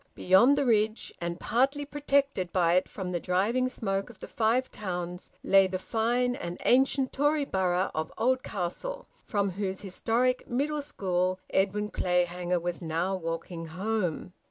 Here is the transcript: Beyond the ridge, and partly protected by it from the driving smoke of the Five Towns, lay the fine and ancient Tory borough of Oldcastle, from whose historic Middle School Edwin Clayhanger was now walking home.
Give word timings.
Beyond 0.15 0.57
the 0.57 0.65
ridge, 0.65 1.13
and 1.21 1.39
partly 1.39 1.85
protected 1.85 2.51
by 2.51 2.73
it 2.73 2.89
from 2.89 3.11
the 3.11 3.19
driving 3.19 3.69
smoke 3.69 4.09
of 4.09 4.19
the 4.19 4.27
Five 4.27 4.71
Towns, 4.71 5.29
lay 5.43 5.67
the 5.67 5.77
fine 5.77 6.35
and 6.35 6.57
ancient 6.65 7.13
Tory 7.13 7.45
borough 7.45 7.91
of 7.93 8.11
Oldcastle, 8.17 9.05
from 9.27 9.51
whose 9.51 9.81
historic 9.81 10.47
Middle 10.49 10.81
School 10.81 11.37
Edwin 11.51 11.89
Clayhanger 11.91 12.59
was 12.59 12.81
now 12.81 13.13
walking 13.15 13.67
home. 13.67 14.33